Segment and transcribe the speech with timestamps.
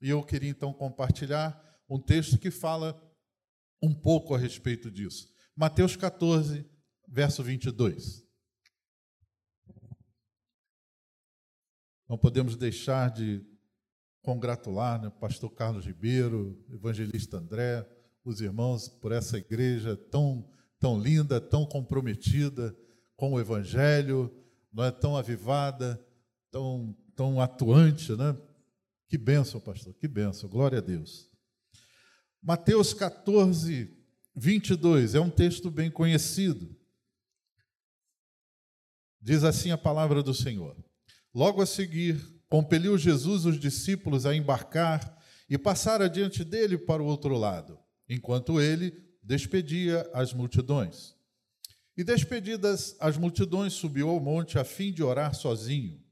[0.00, 3.00] E eu queria então compartilhar um texto que fala
[3.82, 5.28] um pouco a respeito disso.
[5.54, 6.68] Mateus 14,
[7.08, 8.26] verso 22.
[12.08, 13.44] Não podemos deixar de
[14.22, 17.86] congratular né, o pastor Carlos Ribeiro, evangelista André,
[18.24, 22.76] os irmãos por essa igreja tão, tão linda, tão comprometida
[23.16, 24.32] com o evangelho,
[24.72, 26.04] não é tão avivada,
[26.50, 28.36] tão, tão atuante, né?
[29.08, 31.30] Que bênção, pastor, que bênção, glória a Deus.
[32.42, 33.96] Mateus 14,
[34.34, 36.76] 22, é um texto bem conhecido.
[39.20, 40.76] Diz assim a palavra do Senhor.
[41.34, 45.16] Logo a seguir, compeliu Jesus os discípulos a embarcar
[45.48, 51.14] e passar adiante dele para o outro lado, enquanto ele despedia as multidões.
[51.96, 56.05] E despedidas as multidões, subiu ao monte a fim de orar sozinho.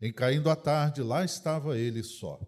[0.00, 2.40] Em caindo a tarde, lá estava ele só.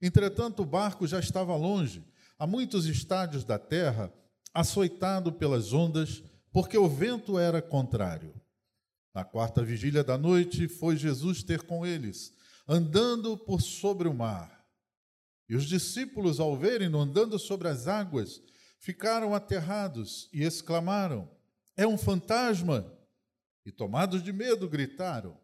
[0.00, 2.04] Entretanto, o barco já estava longe,
[2.38, 4.12] a muitos estádios da terra,
[4.52, 6.22] açoitado pelas ondas,
[6.52, 8.34] porque o vento era contrário.
[9.14, 12.34] Na quarta vigília da noite, foi Jesus ter com eles,
[12.66, 14.66] andando por sobre o mar.
[15.48, 18.42] E os discípulos, ao verem-no andando sobre as águas,
[18.78, 21.30] ficaram aterrados e exclamaram:
[21.76, 22.90] É um fantasma!
[23.64, 25.41] E tomados de medo, gritaram.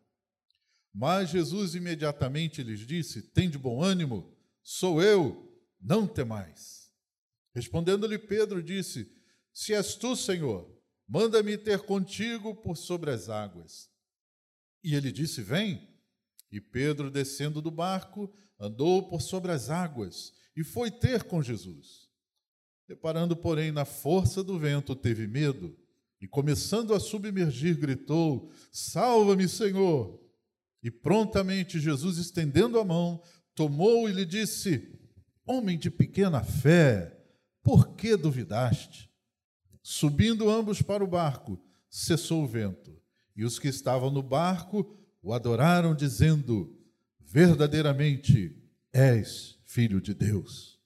[0.94, 5.48] Mas Jesus imediatamente lhes disse: Tem de bom ânimo, sou eu,
[5.80, 6.90] não temais.
[7.54, 9.10] Respondendo-lhe Pedro, disse:
[9.52, 10.68] Se és tu, Senhor,
[11.08, 13.90] manda-me ter contigo por sobre as águas.
[14.82, 15.86] E ele disse: Vem.
[16.50, 22.08] E Pedro, descendo do barco, andou por sobre as águas e foi ter com Jesus.
[22.88, 25.78] Reparando, porém, na força do vento, teve medo
[26.20, 30.27] e, começando a submergir, gritou: Salva-me, Senhor!
[30.82, 33.22] E prontamente Jesus, estendendo a mão,
[33.54, 34.88] tomou e lhe disse:
[35.46, 37.16] Homem de pequena fé,
[37.62, 39.10] por que duvidaste?
[39.82, 42.96] Subindo ambos para o barco, cessou o vento,
[43.34, 46.78] e os que estavam no barco o adoraram, dizendo:
[47.20, 48.56] Verdadeiramente
[48.92, 50.78] és filho de Deus.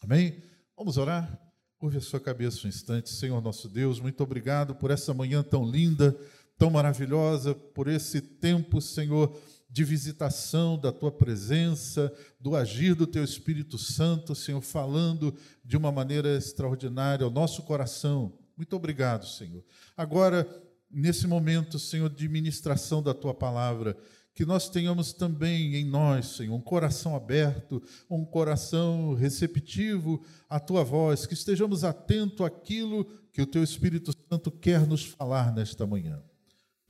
[0.00, 0.42] Amém?
[0.76, 1.38] Vamos orar?
[1.78, 5.68] Curve a sua cabeça um instante, Senhor nosso Deus, muito obrigado por essa manhã tão
[5.68, 6.16] linda,
[6.62, 9.36] tão maravilhosa, por esse tempo, Senhor
[9.68, 15.34] de visitação da tua presença, do agir do teu Espírito Santo, Senhor, falando
[15.64, 18.38] de uma maneira extraordinária ao nosso coração.
[18.56, 19.64] Muito obrigado, Senhor.
[19.96, 20.46] Agora,
[20.88, 23.96] nesse momento, Senhor, de ministração da tua palavra,
[24.32, 30.84] que nós tenhamos também em nós, Senhor, um coração aberto, um coração receptivo à tua
[30.84, 36.22] voz, que estejamos atentos àquilo que o teu Espírito Santo quer nos falar nesta manhã.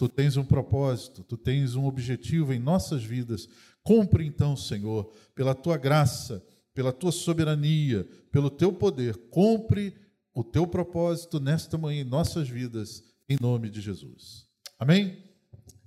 [0.03, 3.49] Tu tens um propósito, tu tens um objetivo em nossas vidas.
[3.85, 8.03] Cumpre então, Senhor, pela tua graça, pela tua soberania,
[8.33, 9.95] pelo teu poder, cumpre
[10.35, 14.49] o teu propósito nesta manhã em nossas vidas, em nome de Jesus.
[14.77, 15.23] Amém?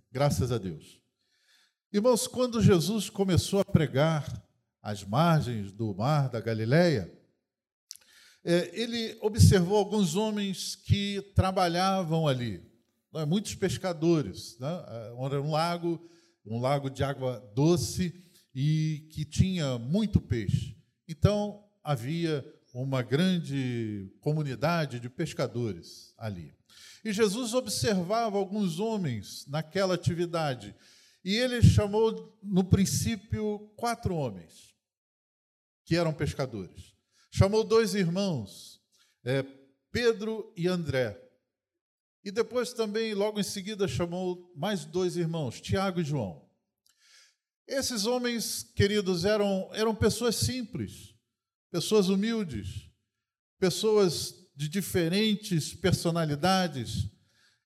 [0.10, 1.02] Graças a Deus.
[1.92, 4.42] Irmãos, quando Jesus começou a pregar
[4.82, 7.14] às margens do mar da Galileia,
[8.46, 12.75] é, ele observou alguns homens que trabalhavam ali
[13.24, 14.58] muitos pescadores.
[14.60, 14.68] Né?
[15.26, 16.04] Era um lago,
[16.46, 18.14] um lago de água doce
[18.54, 20.76] e que tinha muito peixe.
[21.08, 22.44] Então havia
[22.74, 26.54] uma grande comunidade de pescadores ali.
[27.04, 30.76] E Jesus observava alguns homens naquela atividade.
[31.24, 34.76] E ele chamou, no princípio, quatro homens
[35.86, 36.94] que eram pescadores.
[37.32, 38.82] Chamou dois irmãos,
[39.24, 39.46] é,
[39.92, 41.22] Pedro e André.
[42.26, 46.44] E depois também, logo em seguida, chamou mais dois irmãos, Tiago e João.
[47.68, 51.14] Esses homens, queridos, eram, eram pessoas simples,
[51.70, 52.90] pessoas humildes,
[53.60, 57.08] pessoas de diferentes personalidades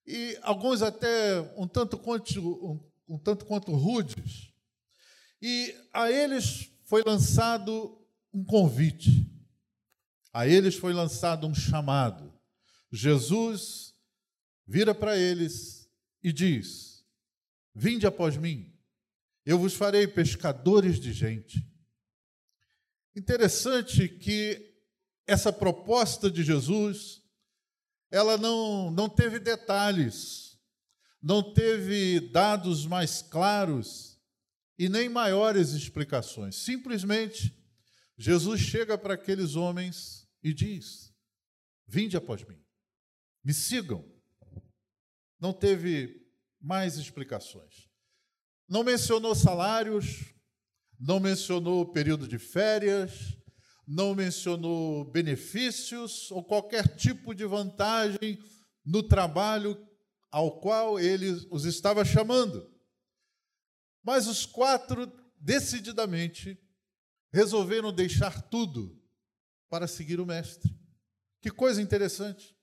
[0.05, 4.51] e alguns até um tanto quanto, um, um tanto quanto rudes.
[5.41, 7.97] E a eles foi lançado
[8.33, 9.25] um convite,
[10.33, 12.33] a eles foi lançado um chamado.
[12.91, 13.88] Jesus
[14.69, 15.89] vira para eles
[16.23, 17.03] e diz:
[17.73, 18.71] Vinde após mim,
[19.43, 21.67] eu vos farei pescadores de gente.
[23.15, 24.75] Interessante que
[25.25, 27.23] essa proposta de Jesus,
[28.11, 30.59] ela não, não teve detalhes,
[31.19, 34.21] não teve dados mais claros
[34.77, 36.55] e nem maiores explicações.
[36.55, 37.57] Simplesmente,
[38.15, 41.11] Jesus chega para aqueles homens e diz:
[41.87, 42.63] Vinde após mim,
[43.43, 44.18] me sigam.
[45.39, 46.27] Não teve
[46.59, 47.89] mais explicações.
[48.67, 50.33] Não mencionou salários,
[50.99, 53.37] não mencionou período de férias,
[53.87, 58.37] não mencionou benefícios ou qualquer tipo de vantagem
[58.85, 59.87] no trabalho
[60.29, 62.69] ao qual ele os estava chamando.
[64.03, 66.59] Mas os quatro, decididamente,
[67.31, 69.01] resolveram deixar tudo
[69.69, 70.75] para seguir o Mestre.
[71.41, 72.58] Que coisa interessante.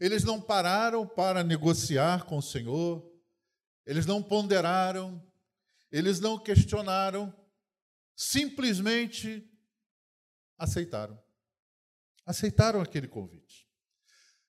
[0.00, 3.06] Eles não pararam para negociar com o Senhor,
[3.84, 5.22] eles não ponderaram,
[5.92, 7.34] eles não questionaram,
[8.16, 9.46] simplesmente
[10.56, 11.22] aceitaram.
[12.24, 13.68] Aceitaram aquele convite.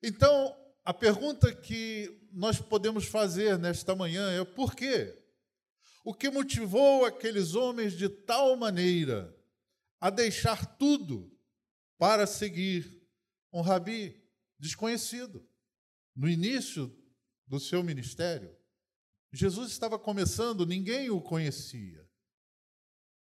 [0.02, 0.56] Então,
[0.86, 5.18] a pergunta que nós podemos fazer nesta manhã é: por quê?
[6.04, 9.36] O que motivou aqueles homens de tal maneira
[10.00, 11.32] a deixar tudo
[11.98, 13.06] para seguir
[13.54, 14.21] um rabi
[14.62, 15.46] desconhecido?
[16.16, 16.96] No início
[17.48, 18.56] do seu ministério,
[19.34, 22.08] Jesus estava começando, ninguém o conhecia.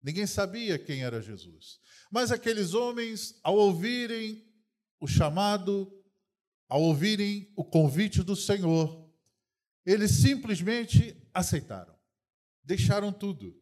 [0.02, 1.78] Ninguém sabia quem era Jesus.
[2.10, 4.46] Mas aqueles homens, ao ouvirem
[4.98, 5.92] o chamado,
[6.68, 9.10] ao ouvirem o convite do Senhor,
[9.84, 11.94] eles simplesmente aceitaram.
[12.64, 13.54] Deixaram tudo.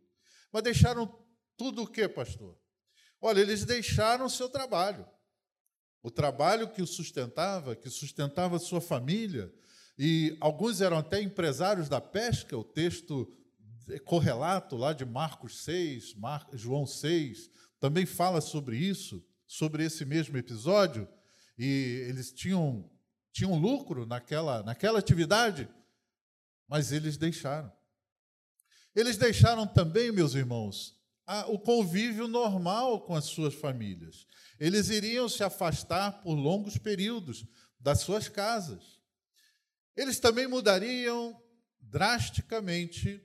[0.52, 1.06] Mas deixaram
[1.56, 2.58] tudo o quê, pastor?
[3.20, 5.06] Olha, eles deixaram o seu trabalho.
[6.08, 9.52] O trabalho que o sustentava, que sustentava sua família,
[9.98, 13.30] e alguns eram até empresários da pesca, o texto
[14.06, 16.48] correlato lá de Marcos 6, Mar...
[16.54, 21.06] João 6, também fala sobre isso, sobre esse mesmo episódio,
[21.58, 22.90] e eles tinham,
[23.30, 25.68] tinham lucro naquela, naquela atividade,
[26.66, 27.70] mas eles deixaram.
[28.96, 30.97] Eles deixaram também, meus irmãos,
[31.28, 34.26] a, o convívio normal com as suas famílias.
[34.58, 37.44] Eles iriam se afastar por longos períodos
[37.78, 38.98] das suas casas.
[39.94, 41.38] Eles também mudariam
[41.80, 43.22] drasticamente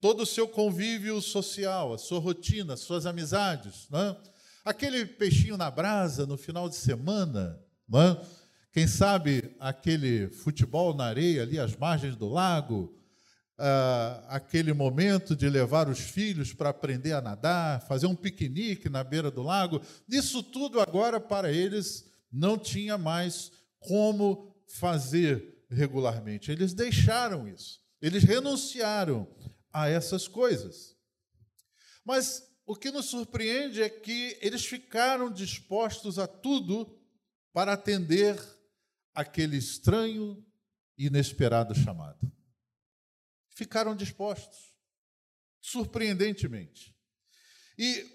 [0.00, 3.88] todo o seu convívio social, a sua rotina, as suas amizades.
[3.90, 4.16] Né?
[4.64, 8.16] Aquele peixinho na brasa no final de semana, né?
[8.72, 12.96] quem sabe aquele futebol na areia ali às margens do lago,
[13.58, 19.04] ah, aquele momento de levar os filhos para aprender a nadar, fazer um piquenique na
[19.04, 26.50] beira do lago, isso tudo agora para eles não tinha mais como fazer regularmente.
[26.50, 29.28] Eles deixaram isso, eles renunciaram
[29.72, 30.96] a essas coisas.
[32.04, 36.98] Mas o que nos surpreende é que eles ficaram dispostos a tudo
[37.52, 38.36] para atender
[39.14, 40.44] aquele estranho
[40.98, 42.32] e inesperado chamado.
[43.54, 44.74] Ficaram dispostos,
[45.60, 46.94] surpreendentemente.
[47.78, 48.06] E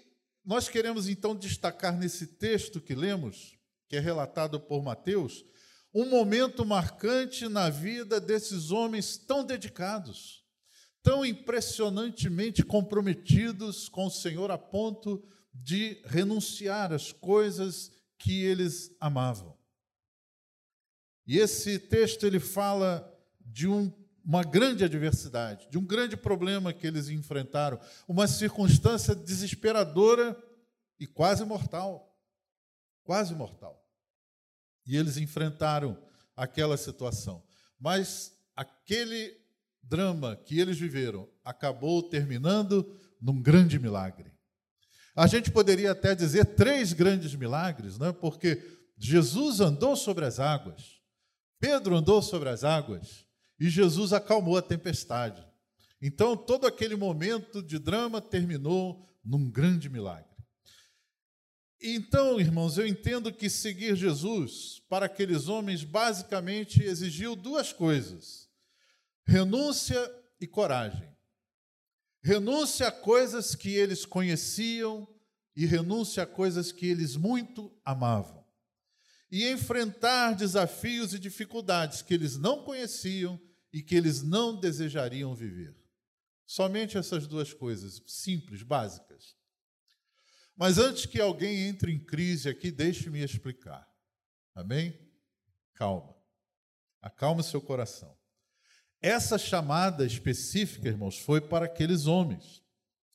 [0.44, 3.58] nós queremos então destacar nesse texto que lemos,
[3.88, 5.44] que é relatado por Mateus,
[5.92, 10.40] um momento marcante na vida desses homens tão dedicados
[11.02, 15.22] tão impressionantemente comprometidos com o Senhor a ponto
[15.52, 19.58] de renunciar às coisas que eles amavam.
[21.26, 23.06] E esse texto ele fala
[23.40, 23.90] de um,
[24.30, 30.40] uma grande adversidade, de um grande problema que eles enfrentaram, uma circunstância desesperadora
[31.00, 32.16] e quase mortal.
[33.02, 33.84] Quase mortal.
[34.86, 36.00] E eles enfrentaram
[36.36, 37.42] aquela situação.
[37.76, 39.36] Mas aquele
[39.82, 42.88] drama que eles viveram acabou terminando
[43.20, 44.32] num grande milagre.
[45.16, 48.12] A gente poderia até dizer três grandes milagres, né?
[48.12, 48.62] porque
[48.96, 51.00] Jesus andou sobre as águas,
[51.58, 53.28] Pedro andou sobre as águas
[53.60, 55.46] e Jesus acalmou a tempestade.
[56.02, 60.30] Então, todo aquele momento de drama terminou num grande milagre.
[61.82, 68.50] Então, irmãos, eu entendo que seguir Jesus para aqueles homens basicamente exigiu duas coisas
[69.30, 71.08] renúncia e coragem.
[72.22, 75.06] Renúncia a coisas que eles conheciam
[75.54, 78.44] e renúncia a coisas que eles muito amavam.
[79.30, 83.40] E enfrentar desafios e dificuldades que eles não conheciam
[83.72, 85.76] e que eles não desejariam viver.
[86.46, 89.36] Somente essas duas coisas, simples, básicas.
[90.56, 93.88] Mas antes que alguém entre em crise aqui, deixe-me explicar.
[94.54, 94.98] Amém?
[95.74, 96.14] Calma.
[97.00, 98.18] Acalme seu coração.
[99.00, 102.62] Essa chamada específica, irmãos, foi para aqueles homens,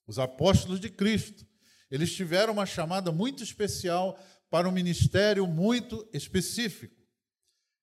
[0.07, 1.45] os apóstolos de Cristo.
[1.91, 4.17] Eles tiveram uma chamada muito especial
[4.49, 6.95] para um ministério muito específico.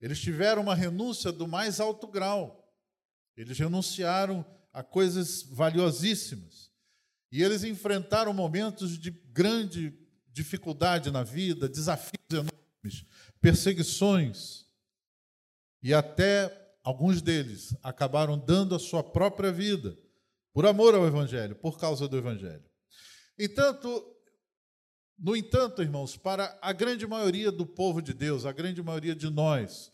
[0.00, 2.61] Eles tiveram uma renúncia do mais alto grau.
[3.36, 6.70] Eles renunciaram a coisas valiosíssimas.
[7.30, 9.98] E eles enfrentaram momentos de grande
[10.32, 13.06] dificuldade na vida, desafios enormes,
[13.40, 14.66] perseguições
[15.82, 19.98] e até alguns deles acabaram dando a sua própria vida
[20.52, 22.64] por amor ao Evangelho, por causa do Evangelho.
[23.38, 24.14] Entanto,
[25.18, 29.28] no entanto, irmãos, para a grande maioria do povo de Deus, a grande maioria de
[29.28, 29.92] nós,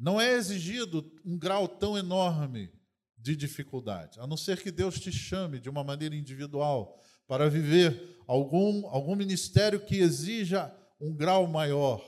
[0.00, 2.72] não é exigido um grau tão enorme
[3.18, 8.18] de dificuldade, a não ser que Deus te chame de uma maneira individual para viver
[8.26, 12.02] algum, algum ministério que exija um grau maior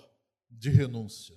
[0.50, 1.36] de renúncia.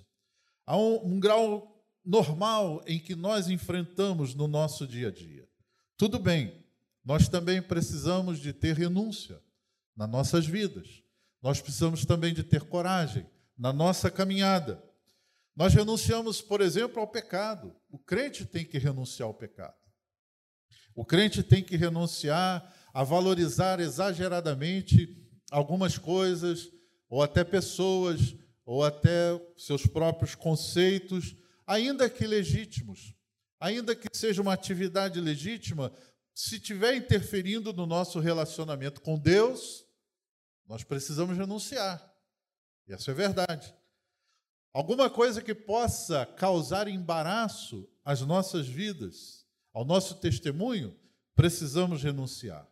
[0.64, 5.46] Há um, um grau normal em que nós enfrentamos no nosso dia a dia.
[5.96, 6.64] Tudo bem,
[7.04, 9.40] nós também precisamos de ter renúncia
[9.94, 11.02] nas nossas vidas.
[11.42, 13.26] Nós precisamos também de ter coragem
[13.58, 14.82] na nossa caminhada.
[15.56, 17.74] Nós renunciamos, por exemplo, ao pecado.
[17.90, 19.74] O crente tem que renunciar ao pecado.
[20.94, 25.16] O crente tem que renunciar a valorizar exageradamente
[25.50, 26.70] algumas coisas,
[27.08, 28.34] ou até pessoas,
[28.64, 31.36] ou até seus próprios conceitos,
[31.66, 33.14] ainda que legítimos,
[33.60, 35.92] ainda que seja uma atividade legítima,
[36.34, 39.84] se estiver interferindo no nosso relacionamento com Deus,
[40.66, 42.12] nós precisamos renunciar.
[42.86, 43.74] E essa é verdade.
[44.76, 50.94] Alguma coisa que possa causar embaraço às nossas vidas, ao nosso testemunho,
[51.34, 52.68] precisamos renunciar.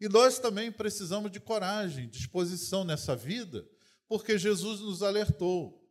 [0.00, 3.62] E nós também precisamos de coragem, disposição nessa vida,
[4.08, 5.86] porque Jesus nos alertou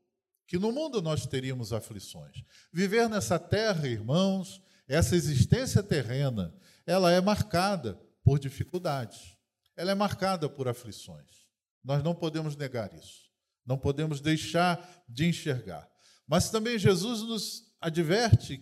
[0.48, 2.44] que no mundo nós teríamos aflições.
[2.72, 6.52] Viver nessa terra, irmãos, essa existência terrena,
[6.84, 9.38] ela é marcada por dificuldades.
[9.78, 11.46] Ela é marcada por aflições.
[11.84, 13.23] Nós não podemos negar isso.
[13.66, 15.90] Não podemos deixar de enxergar.
[16.28, 18.62] Mas também Jesus nos adverte.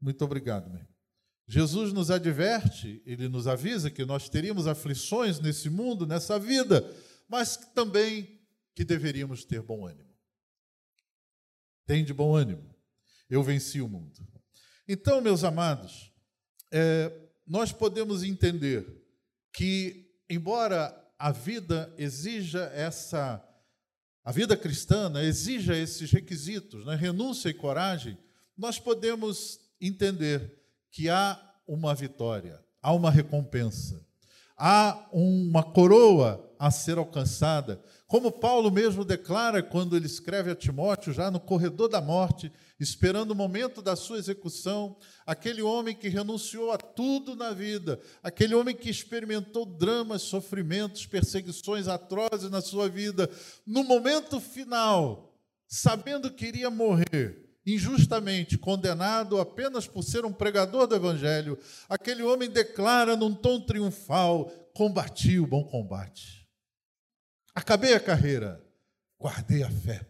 [0.00, 0.86] Muito obrigado, meu.
[1.46, 6.88] Jesus nos adverte, ele nos avisa que nós teríamos aflições nesse mundo, nessa vida,
[7.28, 8.40] mas também
[8.72, 10.14] que deveríamos ter bom ânimo.
[11.86, 12.72] Tem de bom ânimo.
[13.28, 14.12] Eu venci o mundo.
[14.86, 16.12] Então, meus amados,
[16.70, 17.12] é,
[17.44, 18.86] nós podemos entender
[19.52, 23.44] que, embora a vida exija essa
[24.24, 28.18] a vida cristã né, exija esses requisitos, né, renúncia e coragem,
[28.56, 30.58] nós podemos entender
[30.90, 34.04] que há uma vitória, há uma recompensa,
[34.56, 37.80] há uma coroa a ser alcançada.
[38.06, 43.32] Como Paulo mesmo declara quando ele escreve a Timóteo, já no corredor da morte, esperando
[43.32, 44.96] o momento da sua execução,
[45.26, 51.86] aquele homem que renunciou a tudo na vida, aquele homem que experimentou dramas, sofrimentos, perseguições
[51.86, 53.30] atrozes na sua vida,
[53.66, 60.96] no momento final, sabendo que iria morrer, injustamente condenado apenas por ser um pregador do
[60.96, 61.58] Evangelho,
[61.88, 66.40] aquele homem declara num tom triunfal: combati o bom combate
[67.54, 68.64] Acabei a carreira,
[69.18, 70.09] guardei a fé.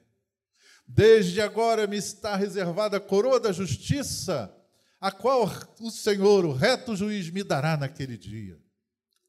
[0.93, 4.53] Desde agora me está reservada a coroa da justiça,
[5.01, 8.59] a qual o Senhor, o reto juiz, me dará naquele dia.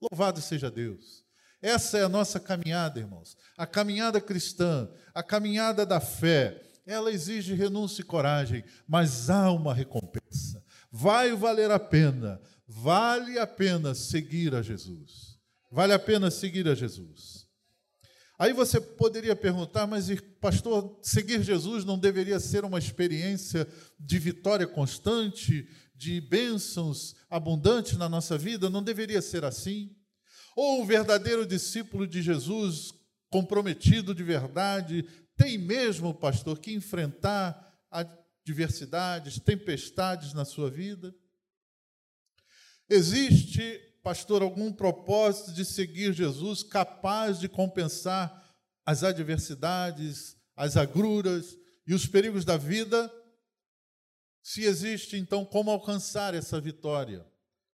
[0.01, 1.23] Louvado seja Deus.
[1.61, 3.37] Essa é a nossa caminhada, irmãos.
[3.55, 6.59] A caminhada cristã, a caminhada da fé.
[6.83, 10.63] Ela exige renúncia e coragem, mas há uma recompensa.
[10.91, 15.39] Vai valer a pena, vale a pena seguir a Jesus.
[15.71, 17.40] Vale a pena seguir a Jesus.
[18.41, 20.07] Aí você poderia perguntar, mas
[20.39, 23.67] pastor, seguir Jesus não deveria ser uma experiência
[23.99, 28.67] de vitória constante, de bênçãos abundantes na nossa vida?
[28.67, 29.95] Não deveria ser assim?
[30.55, 32.91] Ou o verdadeiro discípulo de Jesus,
[33.29, 35.03] comprometido de verdade,
[35.37, 41.13] tem mesmo, pastor, que enfrentar adversidades, tempestades na sua vida?
[42.89, 48.55] Existe pastor, algum propósito de seguir Jesus capaz de compensar
[48.85, 53.11] as adversidades, as agruras e os perigos da vida?
[54.43, 57.25] Se existe, então, como alcançar essa vitória?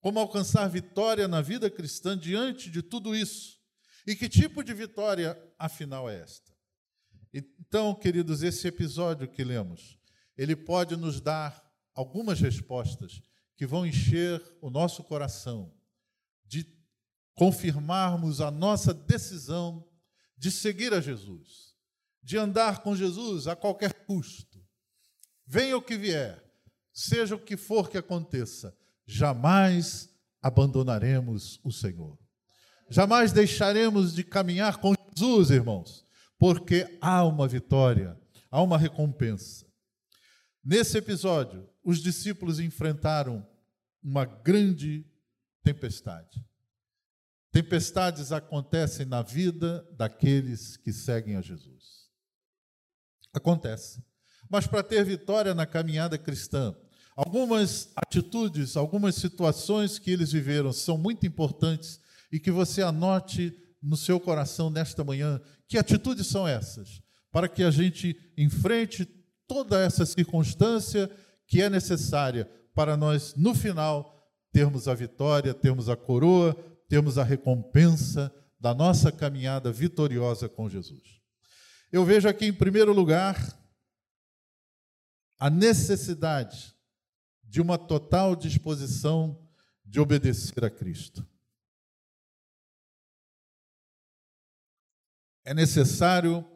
[0.01, 3.59] Como alcançar vitória na vida cristã diante de tudo isso?
[4.07, 6.51] E que tipo de vitória, afinal, é esta?
[7.33, 9.97] Então, queridos, esse episódio que lemos,
[10.37, 11.63] ele pode nos dar
[11.93, 13.21] algumas respostas
[13.55, 15.73] que vão encher o nosso coração
[16.45, 16.65] de
[17.33, 19.87] confirmarmos a nossa decisão
[20.37, 21.73] de seguir a Jesus,
[22.21, 24.63] de andar com Jesus a qualquer custo.
[25.45, 26.43] Venha o que vier,
[26.93, 28.75] seja o que for que aconteça,
[29.05, 30.09] jamais
[30.41, 32.17] abandonaremos o Senhor.
[32.89, 36.05] Jamais deixaremos de caminhar com Jesus, irmãos,
[36.37, 38.19] porque há uma vitória,
[38.51, 39.65] há uma recompensa.
[40.63, 43.47] Nesse episódio, os discípulos enfrentaram
[44.03, 45.05] uma grande
[45.65, 46.45] tempestade.
[47.51, 52.05] Tempestades acontecem na vida daqueles que seguem a Jesus.
[53.33, 54.03] Acontece.
[54.47, 56.75] Mas para ter vitória na caminhada cristã,
[57.15, 61.99] algumas atitudes, algumas situações que eles viveram são muito importantes
[62.31, 67.63] e que você anote no seu coração nesta manhã que atitudes são essas, para que
[67.63, 69.05] a gente enfrente
[69.47, 71.09] toda essa circunstância
[71.47, 72.45] que é necessária
[72.75, 74.14] para nós, no final,
[74.55, 76.53] termos a vitória, termos a coroa,
[76.87, 81.19] termos a recompensa da nossa caminhada vitoriosa com Jesus.
[81.91, 83.35] Eu vejo aqui, em primeiro lugar,
[85.37, 86.73] a necessidade
[87.43, 89.45] de uma total disposição
[89.83, 91.27] de obedecer a Cristo.
[95.43, 96.49] É necessário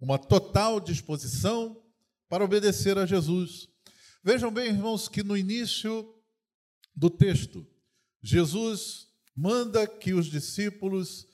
[0.00, 1.84] uma total disposição
[2.30, 3.68] para obedecer a Jesus.
[4.24, 6.15] Vejam bem, irmãos, que no início
[6.96, 7.66] do texto,
[8.22, 11.26] Jesus manda que os discípulos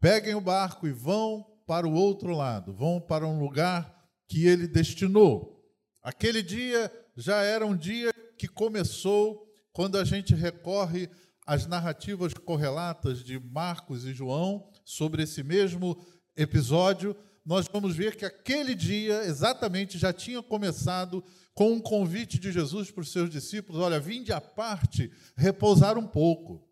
[0.00, 4.66] peguem o barco e vão para o outro lado, vão para um lugar que ele
[4.66, 5.62] destinou.
[6.02, 11.08] Aquele dia já era um dia que começou quando a gente recorre
[11.46, 15.96] às narrativas correlatas de Marcos e João sobre esse mesmo
[16.36, 21.22] episódio, nós vamos ver que aquele dia exatamente já tinha começado
[21.54, 26.06] com um convite de Jesus para os seus discípulos: olha, vinde à parte repousar um
[26.06, 26.68] pouco,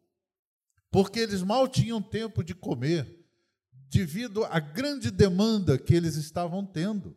[0.90, 3.24] porque eles mal tinham tempo de comer,
[3.88, 7.16] devido à grande demanda que eles estavam tendo.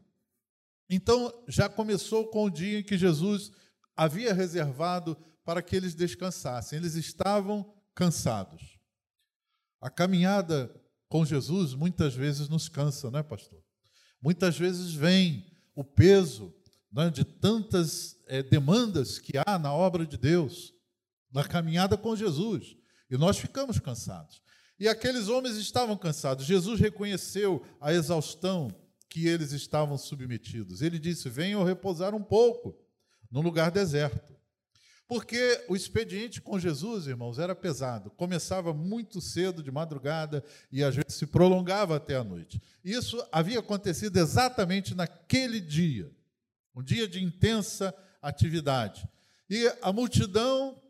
[0.90, 3.52] Então, já começou com o dia em que Jesus
[3.96, 6.78] havia reservado para que eles descansassem.
[6.78, 8.78] Eles estavam cansados.
[9.82, 10.74] A caminhada
[11.08, 13.62] com Jesus muitas vezes nos cansa, não é, pastor?
[14.22, 16.54] Muitas vezes vem o peso
[16.94, 20.74] né, de tantas é, demandas que há na obra de Deus,
[21.32, 22.78] na caminhada com Jesus,
[23.10, 24.42] e nós ficamos cansados.
[24.80, 26.46] E aqueles homens estavam cansados.
[26.46, 28.70] Jesus reconheceu a exaustão
[29.10, 30.82] que eles estavam submetidos.
[30.82, 32.76] Ele disse: Venham repousar um pouco
[33.32, 34.34] no lugar deserto.
[35.08, 38.10] Porque o expediente com Jesus, irmãos, era pesado.
[38.12, 42.60] Começava muito cedo, de madrugada, e às vezes se prolongava até a noite.
[42.84, 46.12] Isso havia acontecido exatamente naquele dia,
[46.76, 49.08] um dia de intensa atividade.
[49.50, 50.82] E a multidão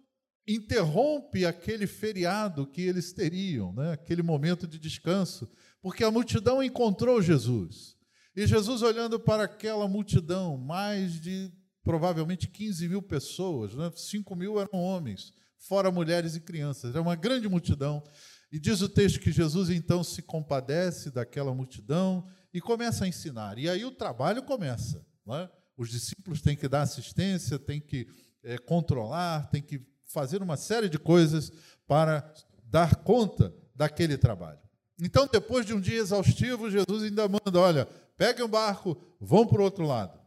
[0.47, 3.93] interrompe aquele feriado que eles teriam, né?
[3.93, 5.49] aquele momento de descanso,
[5.81, 7.95] porque a multidão encontrou Jesus.
[8.35, 11.51] E Jesus, olhando para aquela multidão, mais de
[11.83, 13.91] provavelmente 15 mil pessoas, né?
[13.93, 18.03] 5 mil eram homens, fora mulheres e crianças, era uma grande multidão.
[18.51, 23.57] E diz o texto que Jesus então se compadece daquela multidão e começa a ensinar.
[23.57, 25.05] E aí o trabalho começa.
[25.29, 25.49] É?
[25.77, 28.07] Os discípulos têm que dar assistência, têm que
[28.43, 31.51] é, controlar, têm que fazer uma série de coisas
[31.87, 32.33] para
[32.65, 34.59] dar conta daquele trabalho.
[34.99, 39.61] Então, depois de um dia exaustivo, Jesus ainda manda: olha, peguem um barco, vão para
[39.61, 40.19] o outro lado.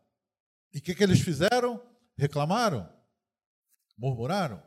[0.75, 1.81] E o que, que eles fizeram?
[2.19, 2.89] Reclamaram?
[3.97, 4.63] Murmuraram?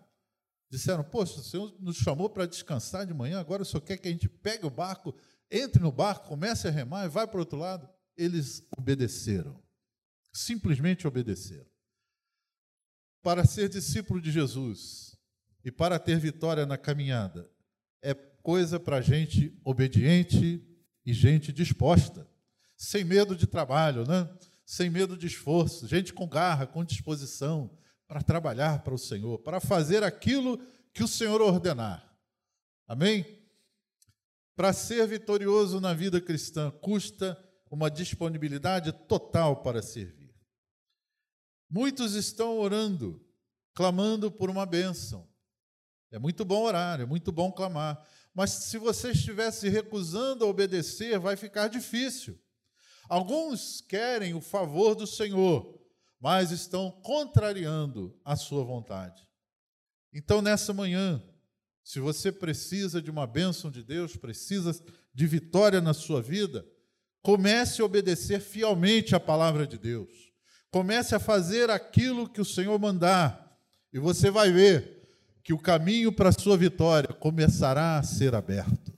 [0.69, 4.07] Disseram: Poxa, o Senhor nos chamou para descansar de manhã, agora o Senhor quer que
[4.07, 5.15] a gente pegue o barco,
[5.51, 7.89] entre no barco, comece a remar e vai para o outro lado.
[8.15, 9.61] Eles obedeceram.
[10.31, 11.69] Simplesmente obedeceram.
[13.21, 15.17] Para ser discípulo de Jesus
[15.63, 17.49] e para ter vitória na caminhada,
[18.01, 20.65] é coisa para gente obediente
[21.05, 22.27] e gente disposta,
[22.77, 24.29] sem medo de trabalho, né?
[24.65, 27.75] sem medo de esforço, gente com garra, com disposição
[28.07, 30.57] para trabalhar para o Senhor, para fazer aquilo
[30.93, 32.07] que o Senhor ordenar.
[32.87, 33.25] Amém?
[34.55, 37.37] Para ser vitorioso na vida cristã, custa
[37.69, 40.18] uma disponibilidade total para servir.
[41.69, 43.23] Muitos estão orando,
[43.73, 45.29] clamando por uma bênção.
[46.12, 48.03] É muito bom orar, é muito bom clamar.
[48.34, 52.39] Mas se você estivesse recusando a obedecer, vai ficar difícil.
[53.08, 55.79] Alguns querem o favor do Senhor,
[56.19, 59.27] mas estão contrariando a sua vontade.
[60.13, 61.23] Então, nessa manhã,
[61.84, 64.71] se você precisa de uma bênção de Deus, precisa
[65.13, 66.65] de vitória na sua vida,
[67.21, 70.28] comece a obedecer fielmente à palavra de Deus.
[70.71, 73.58] Comece a fazer aquilo que o Senhor mandar,
[73.91, 74.99] e você vai ver
[75.43, 78.93] que o caminho para a sua vitória começará a ser aberto.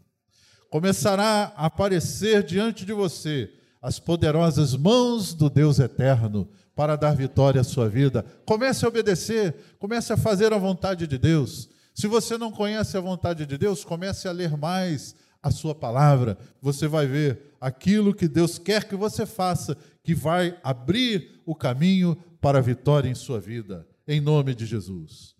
[0.70, 3.50] Começará a aparecer diante de você
[3.82, 8.26] as poderosas mãos do Deus eterno para dar vitória à sua vida.
[8.46, 11.70] Comece a obedecer, comece a fazer a vontade de Deus.
[11.94, 16.38] Se você não conhece a vontade de Deus, comece a ler mais a sua palavra.
[16.62, 22.16] Você vai ver aquilo que Deus quer que você faça, que vai abrir o caminho
[22.42, 25.36] para a vitória em sua vida, em nome de Jesus.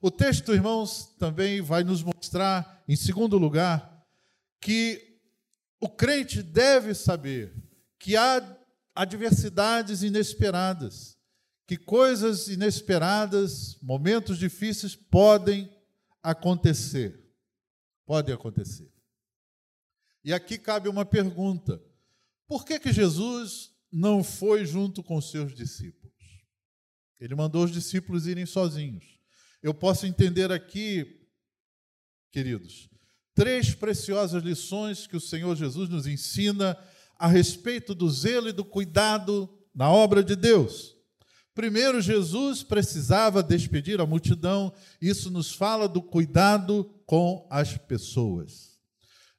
[0.00, 4.04] O texto, irmãos, também vai nos mostrar, em segundo lugar,
[4.60, 5.20] que
[5.80, 7.54] o crente deve saber
[7.98, 8.56] que há
[8.94, 11.18] adversidades inesperadas,
[11.66, 15.70] que coisas inesperadas, momentos difíceis podem
[16.22, 17.24] acontecer.
[18.04, 18.92] Podem acontecer.
[20.22, 21.82] E aqui cabe uma pergunta:
[22.46, 26.14] por que, que Jesus não foi junto com os seus discípulos?
[27.20, 29.04] Ele mandou os discípulos irem sozinhos.
[29.62, 31.26] Eu posso entender aqui,
[32.30, 32.88] queridos,
[33.34, 36.76] três preciosas lições que o Senhor Jesus nos ensina
[37.18, 40.94] a respeito do zelo e do cuidado na obra de Deus.
[41.54, 48.75] Primeiro, Jesus precisava despedir a multidão, isso nos fala do cuidado com as pessoas.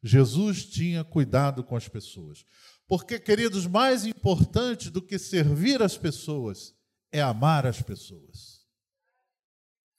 [0.04, 2.46] Jesus tinha cuidado com as pessoas.
[2.88, 6.74] Porque, queridos, mais importante do que servir as pessoas
[7.12, 8.66] é amar as pessoas.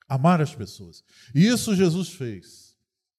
[0.09, 1.05] Amar as pessoas.
[1.35, 2.75] E isso Jesus fez.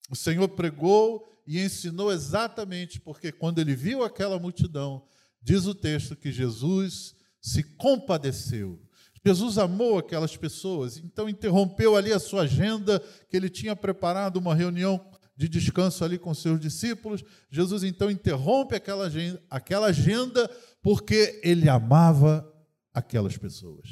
[0.09, 5.05] O Senhor pregou e ensinou exatamente porque quando ele viu aquela multidão,
[5.41, 8.79] diz o texto que Jesus se compadeceu.
[9.25, 14.55] Jesus amou aquelas pessoas, então interrompeu ali a sua agenda, que ele tinha preparado uma
[14.55, 15.05] reunião
[15.39, 17.23] de descanso ali com seus discípulos.
[17.49, 20.49] Jesus então interrompe aquela agenda, aquela agenda
[20.82, 22.45] porque ele amava
[22.93, 23.88] aquelas pessoas.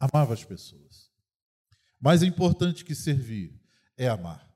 [0.00, 1.12] Amava as pessoas.
[2.00, 3.54] Mais importante que servir
[3.96, 4.52] é amar.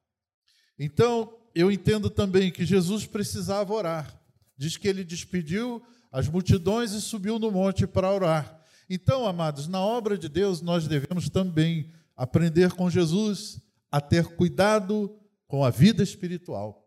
[0.76, 4.20] Então, eu entendo também que Jesus precisava orar.
[4.56, 8.60] Diz que ele despediu as multidões e subiu no monte para orar.
[8.90, 15.16] Então, amados, na obra de Deus nós devemos também aprender com Jesus a ter cuidado
[15.48, 16.86] com a vida espiritual.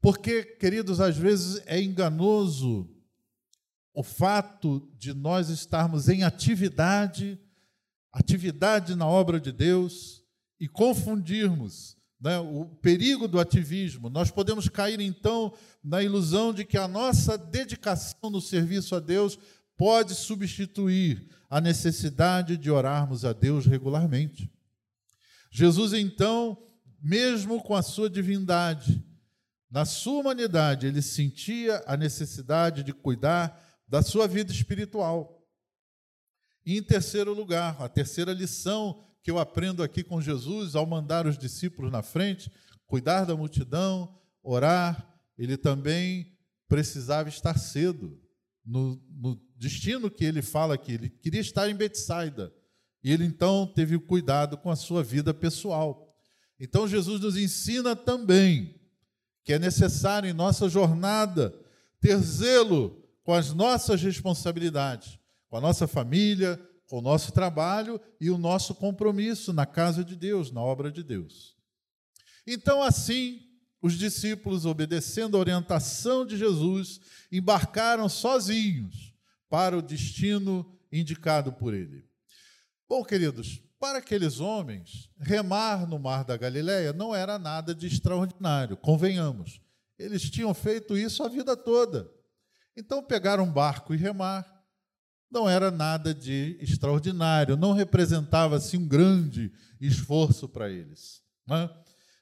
[0.00, 2.88] Porque, queridos, às vezes é enganoso
[3.92, 7.38] o fato de nós estarmos em atividade,
[8.12, 10.22] atividade na obra de Deus,
[10.60, 14.08] e confundirmos né, o perigo do ativismo.
[14.08, 15.52] Nós podemos cair, então,
[15.82, 19.38] na ilusão de que a nossa dedicação no serviço a Deus
[19.76, 24.50] pode substituir a necessidade de orarmos a Deus regularmente.
[25.50, 26.58] Jesus, então,
[27.00, 29.04] mesmo com a sua divindade,
[29.70, 35.46] na sua humanidade, ele sentia a necessidade de cuidar da sua vida espiritual.
[36.64, 41.26] E em terceiro lugar, a terceira lição que eu aprendo aqui com Jesus ao mandar
[41.26, 42.50] os discípulos na frente,
[42.86, 46.36] cuidar da multidão, orar, ele também
[46.68, 48.20] precisava estar cedo
[48.64, 50.92] no, no destino que ele fala aqui.
[50.92, 52.52] Ele queria estar em Betsaida.
[53.02, 56.05] E ele então teve cuidado com a sua vida pessoal.
[56.58, 58.74] Então Jesus nos ensina também
[59.44, 61.54] que é necessário em nossa jornada
[62.00, 68.30] ter zelo com as nossas responsabilidades, com a nossa família, com o nosso trabalho e
[68.30, 71.56] o nosso compromisso na casa de Deus, na obra de Deus.
[72.46, 73.40] Então, assim,
[73.82, 79.14] os discípulos, obedecendo a orientação de Jesus, embarcaram sozinhos
[79.48, 82.04] para o destino indicado por ele.
[82.88, 88.76] Bom, queridos, para aqueles homens, remar no mar da Galileia não era nada de extraordinário,
[88.76, 89.60] convenhamos.
[89.98, 92.10] Eles tinham feito isso a vida toda.
[92.76, 94.46] Então, pegar um barco e remar
[95.30, 101.22] não era nada de extraordinário, não representava assim um grande esforço para eles.
[101.46, 101.68] Né?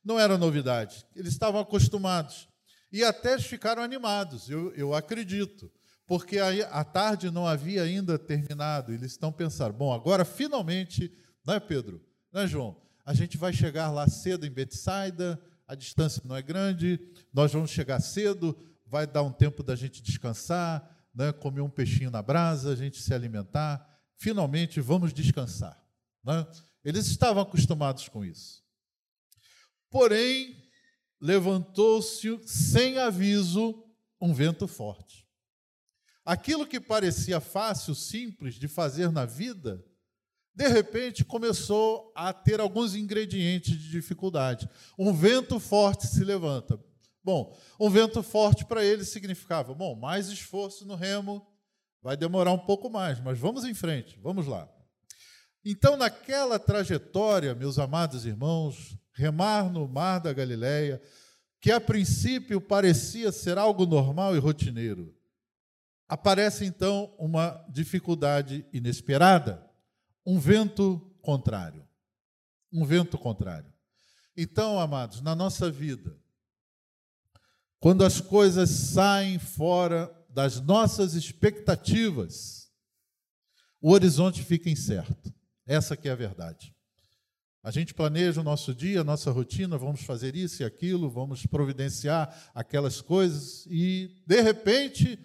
[0.04, 2.48] Não era novidade, eles estavam acostumados.
[2.92, 5.70] E até ficaram animados, eu, eu acredito,
[6.06, 8.92] porque a, a tarde não havia ainda terminado.
[8.92, 11.12] Eles estão pensando: bom, agora finalmente,
[11.46, 12.04] não é, Pedro?
[12.32, 12.80] Não é, João?
[13.04, 16.98] A gente vai chegar lá cedo em Betsaida, a distância não é grande,
[17.32, 22.10] nós vamos chegar cedo, vai dar um tempo da gente descansar, né, comer um peixinho
[22.10, 23.86] na brasa, a gente se alimentar.
[24.16, 25.80] Finalmente vamos descansar.
[26.22, 26.46] Né?
[26.84, 28.62] Eles estavam acostumados com isso.
[29.90, 30.56] Porém,
[31.20, 33.84] levantou-se sem aviso
[34.20, 35.24] um vento forte.
[36.24, 39.84] Aquilo que parecia fácil, simples de fazer na vida,
[40.54, 44.68] de repente começou a ter alguns ingredientes de dificuldade.
[44.98, 46.78] Um vento forte se levanta.
[47.24, 51.44] Bom, um vento forte para ele significava, bom, mais esforço no remo,
[52.02, 54.68] vai demorar um pouco mais, mas vamos em frente, vamos lá.
[55.64, 61.00] Então, naquela trajetória, meus amados irmãos, remar no mar da Galileia,
[61.58, 65.16] que a princípio parecia ser algo normal e rotineiro,
[66.06, 69.63] aparece então uma dificuldade inesperada,
[70.26, 71.86] um vento contrário.
[72.72, 73.72] Um vento contrário.
[74.36, 76.18] Então, amados, na nossa vida,
[77.78, 82.70] quando as coisas saem fora das nossas expectativas,
[83.80, 85.32] o horizonte fica incerto.
[85.66, 86.74] Essa que é a verdade.
[87.62, 91.46] A gente planeja o nosso dia, a nossa rotina, vamos fazer isso e aquilo, vamos
[91.46, 95.18] providenciar aquelas coisas e, de repente,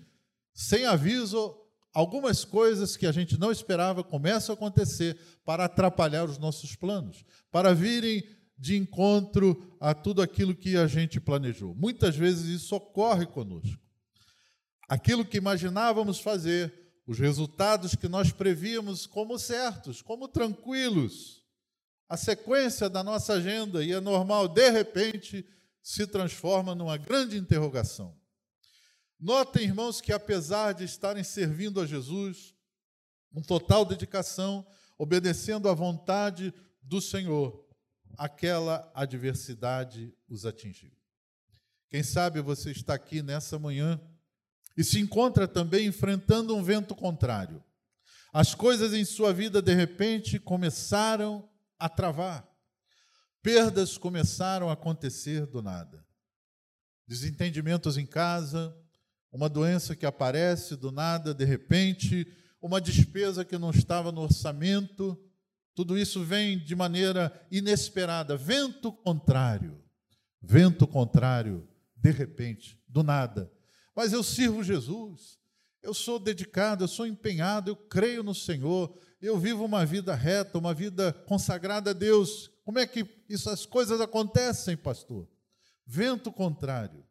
[0.54, 1.58] sem aviso,
[1.94, 7.24] algumas coisas que a gente não esperava começam a acontecer para atrapalhar os nossos planos,
[7.52, 8.24] para virem
[8.58, 11.74] de encontro a tudo aquilo que a gente planejou.
[11.76, 13.80] Muitas vezes isso ocorre conosco.
[14.88, 16.74] Aquilo que imaginávamos fazer,
[17.08, 21.44] os resultados que nós prevíamos como certos, como tranquilos,
[22.08, 25.46] a sequência da nossa agenda e é normal, de repente,
[25.82, 28.19] se transforma numa grande interrogação.
[29.20, 32.56] Notem, irmãos, que apesar de estarem servindo a Jesus,
[33.34, 34.66] com total dedicação,
[34.98, 37.68] obedecendo à vontade do Senhor,
[38.18, 40.92] aquela adversidade os atingiu.
[41.90, 44.00] Quem sabe você está aqui nessa manhã
[44.78, 47.62] e se encontra também enfrentando um vento contrário.
[48.32, 52.48] As coisas em sua vida, de repente, começaram a travar.
[53.42, 56.06] Perdas começaram a acontecer do nada.
[57.08, 58.76] Desentendimentos em casa,
[59.32, 62.28] uma doença que aparece do nada, de repente,
[62.62, 65.18] uma despesa que não estava no orçamento,
[65.76, 69.82] tudo isso vem de maneira inesperada, vento contrário.
[70.42, 73.52] Vento contrário, de repente, do nada.
[73.96, 75.38] Mas eu sirvo Jesus,
[75.82, 80.58] eu sou dedicado, eu sou empenhado, eu creio no Senhor, eu vivo uma vida reta,
[80.58, 82.50] uma vida consagrada a Deus.
[82.64, 85.28] Como é que essas coisas acontecem, pastor?
[85.86, 87.06] Vento contrário.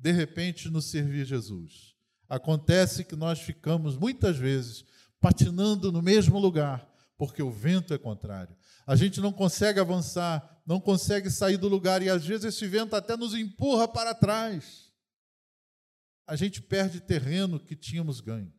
[0.00, 1.94] De repente, nos servir Jesus.
[2.26, 4.84] Acontece que nós ficamos muitas vezes
[5.20, 8.56] patinando no mesmo lugar, porque o vento é contrário.
[8.86, 12.96] A gente não consegue avançar, não consegue sair do lugar e às vezes esse vento
[12.96, 14.90] até nos empurra para trás.
[16.26, 18.52] A gente perde terreno que tínhamos ganho.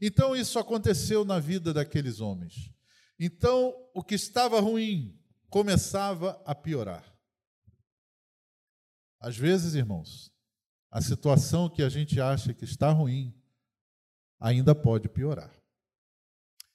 [0.00, 2.70] Então isso aconteceu na vida daqueles homens.
[3.18, 7.09] Então o que estava ruim começava a piorar.
[9.20, 10.32] Às vezes, irmãos,
[10.90, 13.34] a situação que a gente acha que está ruim
[14.40, 15.54] ainda pode piorar.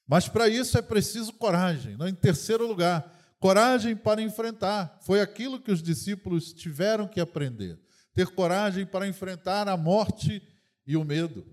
[0.07, 1.97] Mas para isso é preciso coragem.
[1.99, 4.99] Em terceiro lugar, coragem para enfrentar.
[5.01, 7.79] Foi aquilo que os discípulos tiveram que aprender.
[8.13, 10.41] Ter coragem para enfrentar a morte
[10.85, 11.45] e o medo.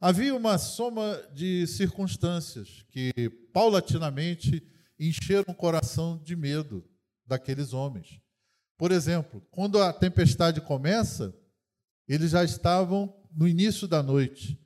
[0.00, 3.12] Havia uma soma de circunstâncias que,
[3.52, 4.66] paulatinamente,
[4.98, 6.84] encheram o coração de medo
[7.26, 8.20] daqueles homens.
[8.78, 11.34] Por exemplo, quando a tempestade começa,
[12.06, 14.58] eles já estavam no início da noite.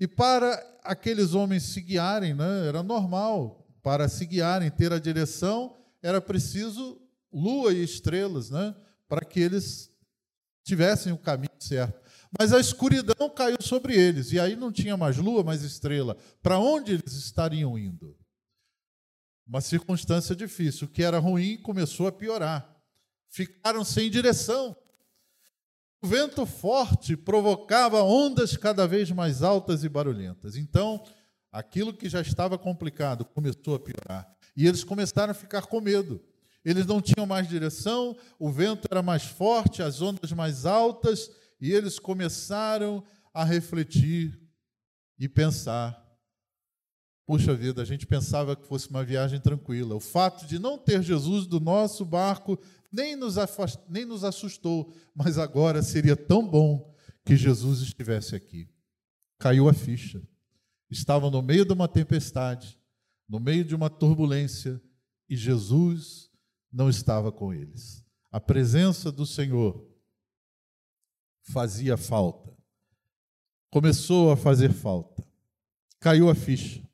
[0.00, 5.76] E para aqueles homens se guiarem, né, era normal, para se guiarem, ter a direção,
[6.02, 8.74] era preciso lua e estrelas, né,
[9.06, 9.92] para que eles
[10.64, 12.00] tivessem o caminho certo.
[12.38, 16.16] Mas a escuridão caiu sobre eles, e aí não tinha mais lua, mais estrela.
[16.42, 18.16] Para onde eles estariam indo?
[19.46, 20.86] Uma circunstância difícil.
[20.86, 22.71] O que era ruim começou a piorar.
[23.32, 24.76] Ficaram sem direção.
[26.02, 30.54] O vento forte provocava ondas cada vez mais altas e barulhentas.
[30.54, 31.02] Então,
[31.50, 34.30] aquilo que já estava complicado começou a piorar.
[34.54, 36.22] E eles começaram a ficar com medo.
[36.62, 41.72] Eles não tinham mais direção, o vento era mais forte, as ondas mais altas, e
[41.72, 44.38] eles começaram a refletir
[45.18, 45.98] e pensar.
[47.26, 49.94] Puxa vida, a gente pensava que fosse uma viagem tranquila.
[49.94, 52.58] O fato de não ter Jesus do nosso barco
[52.92, 53.36] nem nos,
[53.88, 58.68] nem nos assustou, mas agora seria tão bom que Jesus estivesse aqui.
[59.38, 60.22] Caiu a ficha.
[60.90, 62.78] Estavam no meio de uma tempestade,
[63.26, 64.80] no meio de uma turbulência,
[65.28, 66.30] e Jesus
[66.70, 68.04] não estava com eles.
[68.30, 69.88] A presença do Senhor
[71.40, 72.54] fazia falta.
[73.70, 75.26] Começou a fazer falta.
[75.98, 76.86] Caiu a ficha.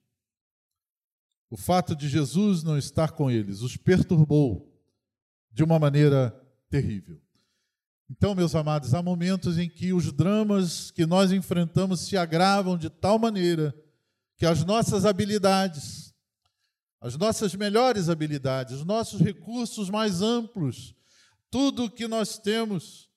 [1.51, 4.68] O fato de Jesus não estar com eles os perturbou
[5.59, 6.33] de uma maneira
[6.71, 7.21] terrível.
[8.09, 12.89] Então, meus amados, há momentos em que os dramas que nós enfrentamos se agravam de
[12.89, 13.75] tal maneira
[14.37, 16.15] que as nossas habilidades,
[17.01, 20.95] as nossas melhores habilidades, os nossos recursos mais amplos,
[21.51, 23.11] tudo o que nós temos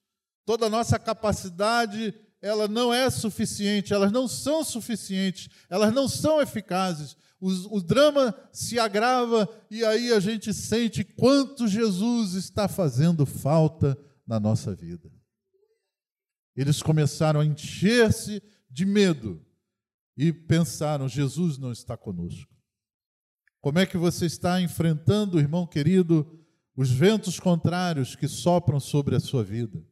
[0.44, 6.42] toda a nossa capacidade, ela não é suficiente, elas não são suficientes, elas não são
[6.42, 7.16] eficazes.
[7.44, 14.40] O, drama se agrava e aí a gente sente quanto Jesus está fazendo falta na
[14.40, 15.12] nossa vida.
[16.56, 19.44] Eles começaram a encher-se de medo
[20.16, 22.54] e pensaram: Jesus não está conosco.
[23.60, 26.40] Como é que você está enfrentando, irmão querido,
[26.78, 29.84] os ventos contrários que sopram sobre a sua vida?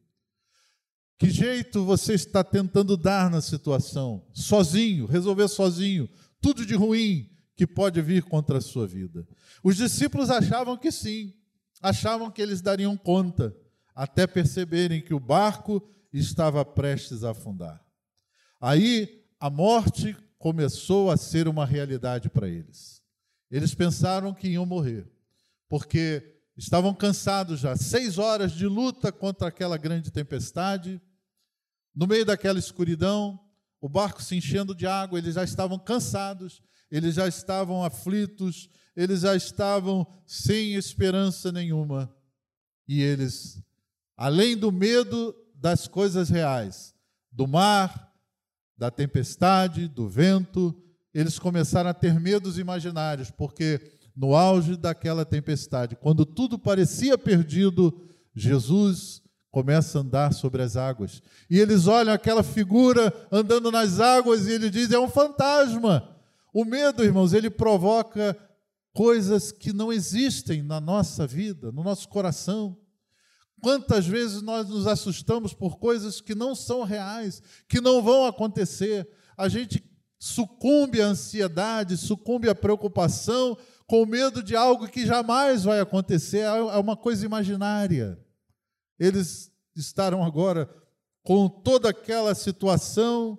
[1.18, 4.24] Que jeito você está tentando dar na situação?
[4.32, 6.08] Sozinho, resolver sozinho,
[6.40, 7.28] tudo de ruim
[7.60, 9.28] que pode vir contra a sua vida.
[9.62, 11.34] Os discípulos achavam que sim,
[11.82, 13.54] achavam que eles dariam conta,
[13.94, 17.84] até perceberem que o barco estava prestes a afundar.
[18.58, 23.02] Aí a morte começou a ser uma realidade para eles.
[23.50, 25.06] Eles pensaram que iam morrer,
[25.68, 30.98] porque estavam cansados já, seis horas de luta contra aquela grande tempestade.
[31.94, 33.38] No meio daquela escuridão,
[33.82, 39.20] o barco se enchendo de água, eles já estavam cansados, eles já estavam aflitos, eles
[39.20, 42.14] já estavam sem esperança nenhuma.
[42.88, 43.62] E eles,
[44.16, 46.94] além do medo das coisas reais,
[47.30, 48.12] do mar,
[48.76, 50.74] da tempestade, do vento,
[51.12, 53.80] eles começaram a ter medos imaginários, porque
[54.16, 61.22] no auge daquela tempestade, quando tudo parecia perdido, Jesus começa a andar sobre as águas.
[61.48, 66.19] E eles olham aquela figura andando nas águas e ele diz: é um fantasma.
[66.52, 68.36] O medo, irmãos, ele provoca
[68.92, 72.76] coisas que não existem na nossa vida, no nosso coração.
[73.62, 79.08] Quantas vezes nós nos assustamos por coisas que não são reais, que não vão acontecer?
[79.36, 79.84] A gente
[80.18, 86.78] sucumbe à ansiedade, sucumbe à preocupação, com medo de algo que jamais vai acontecer, é
[86.78, 88.18] uma coisa imaginária.
[88.98, 90.68] Eles estarão agora
[91.22, 93.38] com toda aquela situação,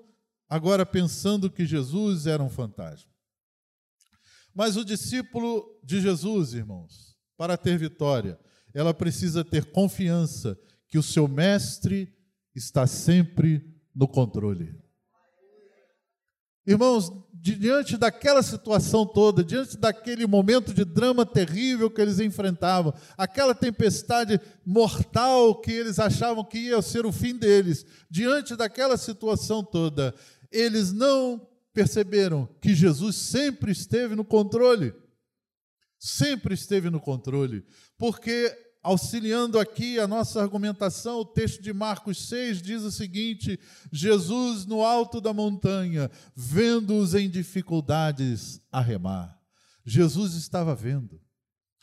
[0.51, 3.09] agora pensando que Jesus era um fantasma.
[4.53, 8.37] Mas o discípulo de Jesus, irmãos, para ter vitória,
[8.73, 10.59] ela precisa ter confiança
[10.89, 12.13] que o seu mestre
[12.53, 14.77] está sempre no controle.
[16.67, 23.55] Irmãos, diante daquela situação toda, diante daquele momento de drama terrível que eles enfrentavam, aquela
[23.55, 30.13] tempestade mortal que eles achavam que ia ser o fim deles, diante daquela situação toda,
[30.51, 34.93] eles não perceberam que Jesus sempre esteve no controle.
[35.97, 37.63] Sempre esteve no controle,
[37.95, 38.51] porque
[38.83, 43.59] auxiliando aqui a nossa argumentação, o texto de Marcos 6 diz o seguinte:
[43.91, 49.39] Jesus no alto da montanha, vendo-os em dificuldades a remar.
[49.85, 51.21] Jesus estava vendo.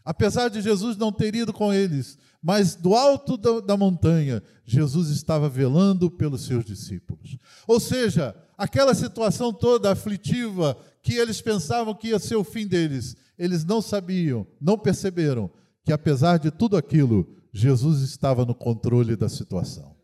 [0.04, 5.48] Apesar de Jesus não ter ido com eles, mas do alto da, montanha, Jesus estava
[5.48, 7.36] velando pelos seus discípulos.
[7.66, 13.16] Ou seja, aquela situação toda aflitiva que eles pensavam que ia ser o fim deles,
[13.38, 15.48] eles não sabiam, não perceberam
[15.84, 19.96] que apesar de tudo aquilo, Jesus estava no controle da situação.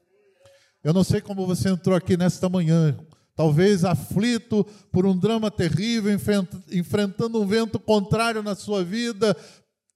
[0.83, 2.97] Eu não sei como você entrou aqui nesta manhã,
[3.35, 6.17] talvez aflito por um drama terrível,
[6.71, 9.37] enfrentando um vento contrário na sua vida,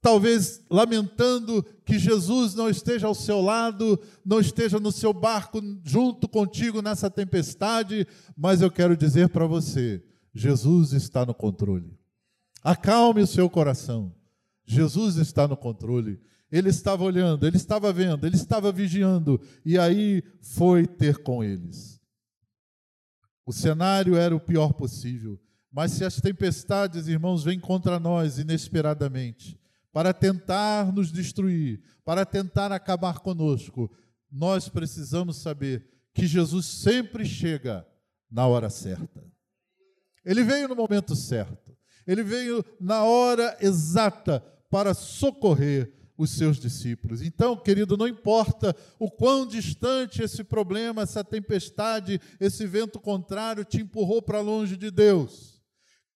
[0.01, 6.29] talvez lamentando que Jesus não esteja ao seu lado, não esteja no seu barco junto
[6.29, 8.07] contigo nessa tempestade,
[8.37, 10.03] mas eu quero dizer para você:
[10.35, 11.99] Jesus está no controle.
[12.63, 14.15] Acalme o seu coração.
[14.67, 16.21] Jesus está no controle.
[16.51, 22.01] Ele estava olhando, ele estava vendo, ele estava vigiando, e aí foi ter com eles.
[23.45, 25.39] O cenário era o pior possível,
[25.71, 29.59] mas se as tempestades, irmãos, vêm contra nós inesperadamente,
[29.93, 33.91] para tentar nos destruir, para tentar acabar conosco,
[34.31, 37.87] nós precisamos saber que Jesus sempre chega
[38.31, 39.25] na hora certa.
[40.25, 47.23] Ele veio no momento certo, ele veio na hora exata para socorrer os seus discípulos.
[47.23, 53.81] Então, querido, não importa o quão distante esse problema, essa tempestade, esse vento contrário te
[53.81, 55.63] empurrou para longe de Deus.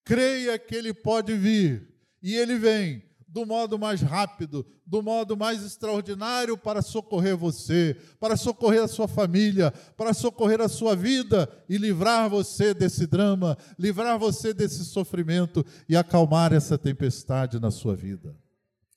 [0.05, 1.89] Creia que ele pode vir
[2.21, 8.37] e ele vem do modo mais rápido, do modo mais extraordinário para socorrer você, para
[8.37, 14.19] socorrer a sua família, para socorrer a sua vida e livrar você desse drama, livrar
[14.19, 18.37] você desse sofrimento e acalmar essa tempestade na sua vida.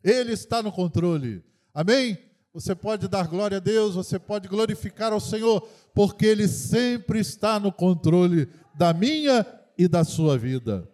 [0.04, 1.42] Ele está no controle.
[1.74, 2.18] Amém?
[2.54, 5.62] Você pode dar glória a Deus, você pode glorificar ao Senhor,
[5.94, 9.46] porque Ele sempre está no controle da minha
[9.78, 10.90] e da sua vida.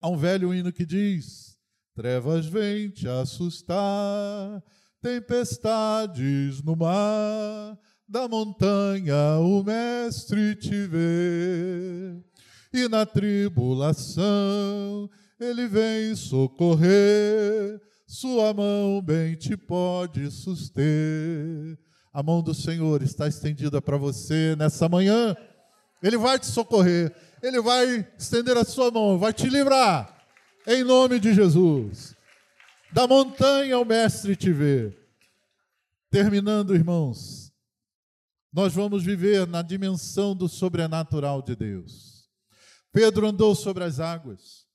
[0.00, 1.49] Há um velho hino que diz:
[1.94, 4.62] Trevas vêm te assustar,
[5.02, 12.16] tempestades no mar, da montanha o Mestre te vê,
[12.72, 14.20] e na tribulação
[15.40, 21.78] ele vem socorrer, sua mão bem te pode suster.
[22.12, 25.34] A mão do Senhor está estendida para você nessa manhã.
[26.02, 30.19] Ele vai te socorrer, ele vai estender a sua mão, vai te livrar,
[30.66, 32.16] em nome de Jesus.
[32.92, 34.96] Da montanha o Mestre te vê.
[36.10, 37.52] Terminando, irmãos,
[38.52, 42.28] nós vamos viver na dimensão do sobrenatural de Deus.
[42.92, 44.66] Pedro andou sobre as águas.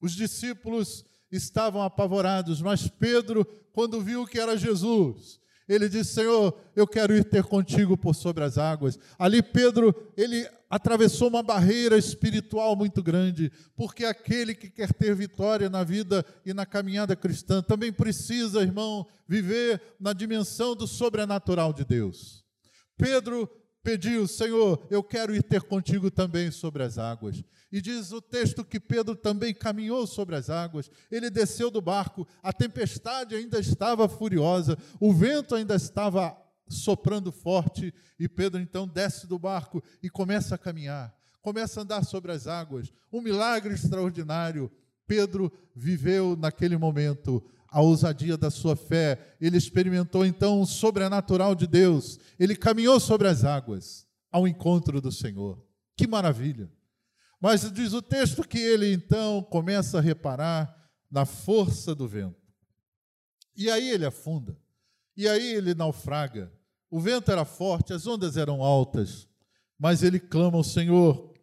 [0.00, 5.38] Os discípulos estavam apavorados, mas Pedro, quando viu que era Jesus,
[5.68, 8.98] Ele disse: Senhor, eu quero ir ter contigo por sobre as águas.
[9.18, 15.68] Ali Pedro, ele atravessou uma barreira espiritual muito grande, porque aquele que quer ter vitória
[15.68, 21.84] na vida e na caminhada cristã também precisa, irmão, viver na dimensão do sobrenatural de
[21.84, 22.44] Deus.
[22.96, 23.48] Pedro
[23.82, 27.42] pediu: Senhor, eu quero ir ter contigo também sobre as águas.
[27.70, 32.26] E diz o texto que Pedro também caminhou sobre as águas, ele desceu do barco,
[32.42, 39.26] a tempestade ainda estava furiosa, o vento ainda estava soprando forte, e Pedro então desce
[39.26, 42.92] do barco e começa a caminhar, começa a andar sobre as águas.
[43.12, 44.70] Um milagre extraordinário.
[45.06, 51.66] Pedro viveu naquele momento a ousadia da sua fé, ele experimentou então o sobrenatural de
[51.66, 55.62] Deus, ele caminhou sobre as águas ao encontro do Senhor.
[55.96, 56.70] Que maravilha!
[57.40, 60.74] Mas diz o texto que ele então começa a reparar
[61.10, 62.36] na força do vento.
[63.56, 64.56] E aí ele afunda.
[65.16, 66.52] E aí ele naufraga.
[66.90, 69.28] O vento era forte, as ondas eram altas,
[69.78, 71.34] mas ele clama ao Senhor.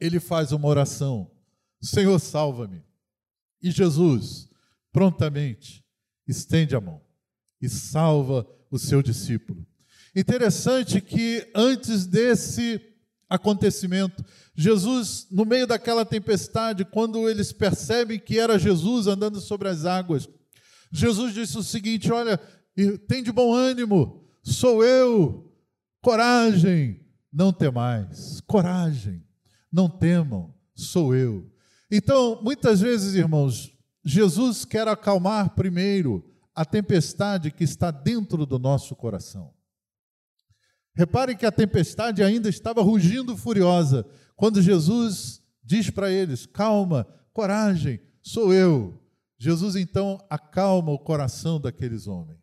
[0.00, 1.30] Ele faz uma oração:
[1.80, 2.82] Senhor, salva-me.
[3.62, 4.48] E Jesus,
[4.92, 5.82] prontamente,
[6.28, 7.00] estende a mão
[7.60, 9.66] e salva o seu discípulo.
[10.14, 12.80] Interessante que antes desse
[13.28, 14.22] acontecimento,
[14.54, 20.28] Jesus, no meio daquela tempestade, quando eles percebem que era Jesus andando sobre as águas,
[20.90, 22.38] Jesus disse o seguinte: Olha,
[23.08, 25.50] tem de bom ânimo, sou eu,
[26.02, 27.00] coragem,
[27.32, 29.24] não temais, coragem,
[29.72, 31.50] não temam, sou eu.
[31.90, 33.72] Então, muitas vezes, irmãos,
[34.04, 36.24] Jesus quer acalmar primeiro
[36.54, 39.54] a tempestade que está dentro do nosso coração.
[40.94, 48.00] Reparem que a tempestade ainda estava rugindo furiosa quando Jesus diz para eles: calma, coragem,
[48.22, 48.98] sou eu.
[49.38, 52.40] Jesus então acalma o coração daqueles homens.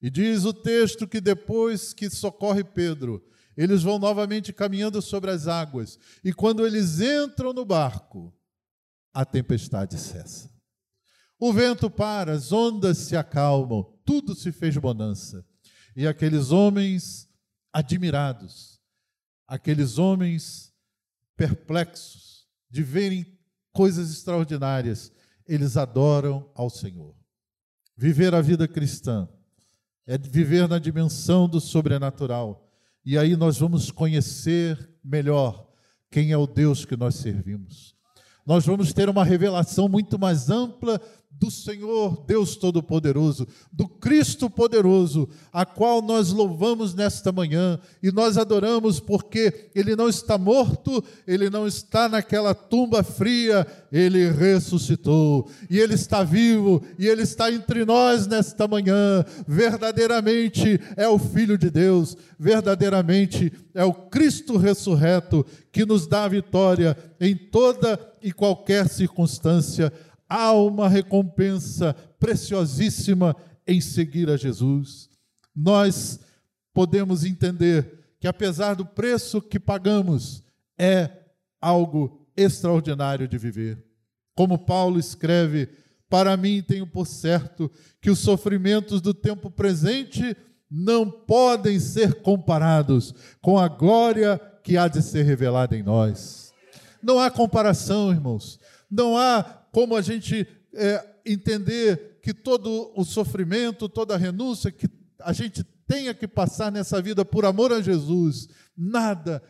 [0.00, 3.24] E diz o texto que depois que socorre Pedro,
[3.56, 8.32] eles vão novamente caminhando sobre as águas, e quando eles entram no barco,
[9.18, 10.48] a tempestade cessa.
[11.40, 15.44] O vento para, as ondas se acalmam, tudo se fez bonança.
[15.96, 17.28] E aqueles homens
[17.72, 18.80] admirados,
[19.44, 20.72] aqueles homens
[21.36, 23.26] perplexos de verem
[23.72, 25.10] coisas extraordinárias,
[25.48, 27.16] eles adoram ao Senhor.
[27.96, 29.28] Viver a vida cristã
[30.06, 32.70] é viver na dimensão do sobrenatural.
[33.04, 35.68] E aí nós vamos conhecer melhor
[36.08, 37.97] quem é o Deus que nós servimos.
[38.48, 40.98] Nós vamos ter uma revelação muito mais ampla
[41.30, 48.36] do Senhor Deus Todo-Poderoso, do Cristo Poderoso, a qual nós louvamos nesta manhã e nós
[48.36, 55.78] adoramos porque Ele não está morto, Ele não está naquela tumba fria, Ele ressuscitou e
[55.78, 59.24] Ele está vivo e Ele está entre nós nesta manhã.
[59.46, 66.28] Verdadeiramente é o Filho de Deus, verdadeiramente é o Cristo ressurreto que nos dá a
[66.28, 69.92] vitória em toda e qualquer circunstância
[70.28, 73.34] há uma recompensa preciosíssima
[73.66, 75.08] em seguir a Jesus.
[75.54, 76.20] Nós
[76.72, 80.42] podemos entender que, apesar do preço que pagamos,
[80.78, 81.10] é
[81.60, 83.84] algo extraordinário de viver.
[84.34, 85.68] Como Paulo escreve,
[86.08, 87.70] para mim tenho por certo
[88.00, 90.36] que os sofrimentos do tempo presente
[90.70, 96.52] não podem ser comparados com a glória que há de ser revelada em nós.
[97.02, 98.58] Não há comparação, irmãos.
[98.90, 104.88] Não há como a gente é, entender que todo o sofrimento, toda a renúncia que
[105.20, 109.42] a gente tenha que passar nessa vida por amor a Jesus, nada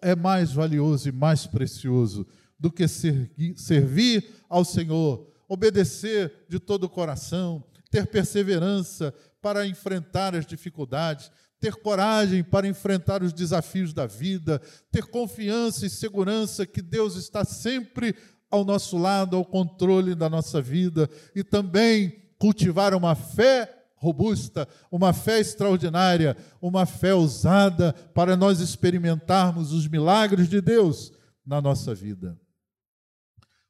[0.00, 2.26] é mais valioso e mais precioso
[2.58, 10.46] do que servir, ao Senhor, obedecer de todo o coração, ter perseverança para enfrentar as
[10.46, 14.60] dificuldades, ter coragem para enfrentar os desafios da vida,
[14.90, 18.14] ter confiança e segurança que Deus está sempre
[18.50, 25.12] ao nosso lado, ao controle da nossa vida e também cultivar uma fé robusta, uma
[25.12, 31.10] fé extraordinária, uma fé ousada para nós experimentarmos os milagres de Deus
[31.44, 32.38] na nossa vida.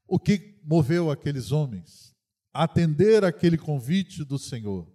[0.06, 2.14] O que moveu aqueles homens
[2.52, 4.92] a atender aquele convite do Senhor?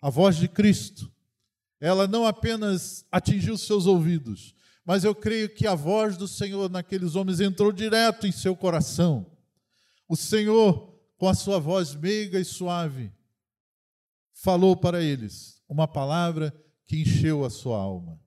[0.00, 1.12] A voz de Cristo,
[1.80, 4.54] ela não apenas atingiu seus ouvidos,
[4.84, 9.26] mas eu creio que a voz do Senhor naqueles homens entrou direto em seu coração.
[10.08, 13.12] O Senhor, com a sua voz meiga e suave,
[14.32, 16.52] falou para eles uma palavra
[16.86, 18.20] que encheu a sua alma.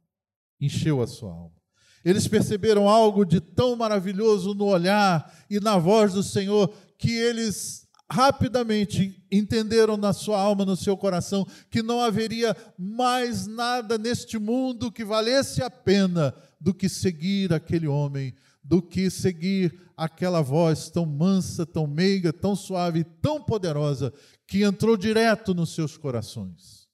[0.59, 1.55] Encheu a sua alma.
[2.03, 7.84] Eles perceberam algo de tão maravilhoso no olhar e na voz do Senhor que eles
[8.11, 14.91] rapidamente entenderam na sua alma, no seu coração, que não haveria mais nada neste mundo
[14.91, 18.33] que valesse a pena do que seguir aquele homem,
[18.63, 24.13] do que seguir aquela voz tão mansa, tão meiga, tão suave, tão poderosa,
[24.47, 26.87] que entrou direto nos seus corações.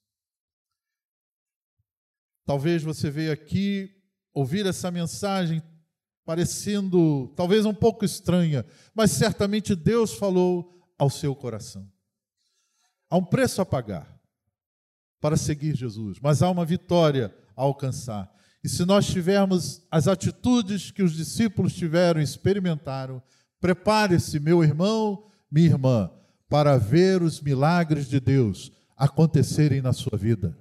[2.44, 3.90] Talvez você veja aqui
[4.34, 5.62] ouvir essa mensagem
[6.24, 11.84] parecendo talvez um pouco estranha, mas certamente Deus falou ao seu coração.
[13.10, 14.16] Há um preço a pagar
[15.20, 18.32] para seguir Jesus, mas há uma vitória a alcançar.
[18.62, 23.20] E se nós tivermos as atitudes que os discípulos tiveram e experimentaram,
[23.60, 26.08] prepare-se, meu irmão, minha irmã,
[26.48, 30.56] para ver os milagres de Deus acontecerem na sua vida.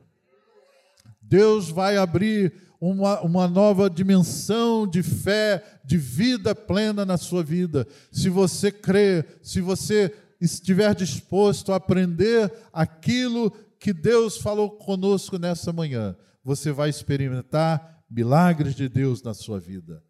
[1.21, 7.87] Deus vai abrir uma, uma nova dimensão de fé, de vida plena na sua vida.
[8.11, 10.11] Se você crer, se você
[10.41, 18.75] estiver disposto a aprender aquilo que Deus falou conosco nessa manhã, você vai experimentar milagres
[18.75, 20.03] de Deus na sua vida.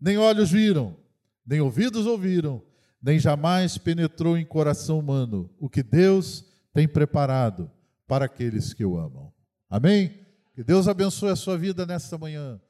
[0.00, 0.96] Nem olhos viram,
[1.44, 2.62] nem ouvidos ouviram,
[3.02, 7.70] nem jamais penetrou em coração humano o que Deus tem preparado
[8.06, 9.32] para aqueles que o amam.
[9.68, 10.26] Amém?
[10.54, 12.60] Que Deus abençoe a sua vida nesta manhã.